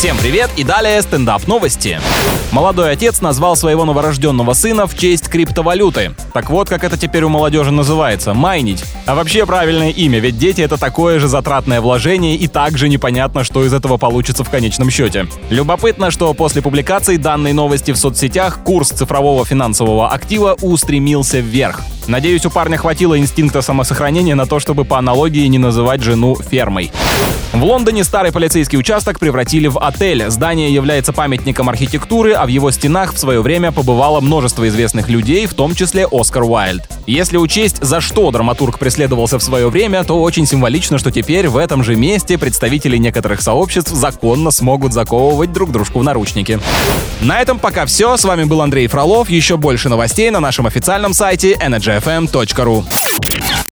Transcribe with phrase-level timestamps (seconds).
[0.00, 2.00] Всем привет и далее стендап новости.
[2.52, 6.12] Молодой отец назвал своего новорожденного сына в честь криптовалюты.
[6.32, 8.82] Так вот, как это теперь у молодежи называется– майнить.
[9.04, 13.62] А вообще правильное имя, ведь дети– это такое же затратное вложение и также непонятно, что
[13.62, 15.26] из этого получится в конечном счете.
[15.50, 21.82] Любопытно, что после публикации данной новости в соцсетях курс цифрового финансового актива устремился вверх.
[22.10, 26.90] Надеюсь, у парня хватило инстинкта самосохранения на то, чтобы по аналогии не называть жену фермой.
[27.52, 30.28] В Лондоне старый полицейский участок превратили в отель.
[30.28, 35.46] Здание является памятником архитектуры, а в его стенах в свое время побывало множество известных людей,
[35.46, 36.82] в том числе Оскар Уайльд.
[37.06, 41.56] Если учесть, за что драматург преследовался в свое время, то очень символично, что теперь в
[41.56, 46.60] этом же месте представители некоторых сообществ законно смогут заковывать друг дружку в наручники.
[47.20, 48.16] На этом пока все.
[48.16, 49.30] С вами был Андрей Фролов.
[49.30, 52.84] Еще больше новостей на нашем официальном сайте energyfm.ru.